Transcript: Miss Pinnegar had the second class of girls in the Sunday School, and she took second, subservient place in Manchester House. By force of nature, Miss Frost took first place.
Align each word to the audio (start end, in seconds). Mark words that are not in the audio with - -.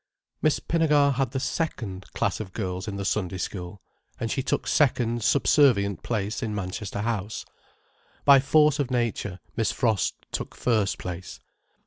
Miss 0.41 0.59
Pinnegar 0.59 1.11
had 1.13 1.29
the 1.29 1.39
second 1.39 2.11
class 2.13 2.39
of 2.39 2.53
girls 2.53 2.87
in 2.87 2.95
the 2.95 3.05
Sunday 3.05 3.37
School, 3.37 3.83
and 4.19 4.31
she 4.31 4.41
took 4.41 4.65
second, 4.65 5.23
subservient 5.23 6.01
place 6.01 6.41
in 6.41 6.55
Manchester 6.55 7.01
House. 7.01 7.45
By 8.25 8.39
force 8.39 8.79
of 8.79 8.89
nature, 8.89 9.39
Miss 9.55 9.71
Frost 9.71 10.15
took 10.31 10.55
first 10.55 10.97
place. 10.97 11.39